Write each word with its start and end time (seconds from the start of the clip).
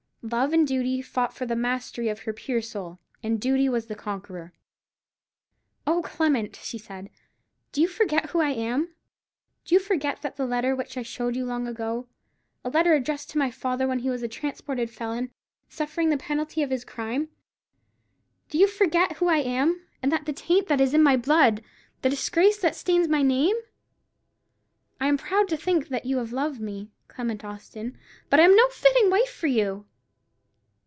Love 0.23 0.53
and 0.53 0.67
Duty 0.67 1.01
fought 1.01 1.33
for 1.33 1.47
the 1.47 1.55
mastery 1.55 2.07
of 2.07 2.19
her 2.19 2.31
pure 2.31 2.61
Soul: 2.61 2.99
and 3.23 3.41
Duty 3.41 3.67
was 3.67 3.87
the 3.87 3.95
conqueror. 3.95 4.53
"Oh, 5.87 6.03
Clement!" 6.03 6.57
she 6.57 6.77
said, 6.77 7.09
"do 7.71 7.81
you 7.81 7.87
forget 7.87 8.29
who 8.29 8.39
I 8.39 8.51
am? 8.51 8.93
Do 9.65 9.73
you 9.73 9.79
forget 9.81 10.21
that 10.21 10.37
letter 10.37 10.75
which 10.75 10.95
I 10.95 11.01
showed 11.01 11.35
you 11.35 11.43
long 11.43 11.65
ago, 11.67 12.07
a 12.63 12.69
letter 12.69 12.93
addressed 12.93 13.31
to 13.31 13.39
my 13.39 13.49
father 13.49 13.87
when 13.87 13.97
he 13.97 14.11
was 14.11 14.21
a 14.21 14.27
transported 14.27 14.91
felon, 14.91 15.31
suffering 15.69 16.11
the 16.11 16.17
penalty 16.17 16.61
of 16.61 16.69
his 16.69 16.85
crime? 16.85 17.29
Do 18.49 18.59
you 18.59 18.67
forget 18.67 19.13
who 19.13 19.27
I 19.27 19.37
am, 19.39 19.81
and 20.03 20.11
the 20.11 20.33
taint 20.33 20.67
that 20.67 20.79
is 20.79 20.93
in 20.93 21.01
my 21.01 21.17
blood; 21.17 21.63
the 22.03 22.11
disgrace 22.11 22.59
that 22.59 22.75
stains 22.75 23.07
my 23.07 23.23
name? 23.23 23.55
I 24.99 25.07
am 25.07 25.17
proud 25.17 25.47
to 25.47 25.57
think 25.57 25.87
that 25.87 26.05
you 26.05 26.17
have 26.19 26.31
loved 26.31 26.61
me, 26.61 26.91
Clement 27.07 27.43
Austin; 27.43 27.97
but 28.29 28.39
I 28.39 28.43
am 28.43 28.55
no 28.55 28.69
fitting 28.69 29.09
wife 29.09 29.31
for 29.33 29.47
you!" 29.47 29.87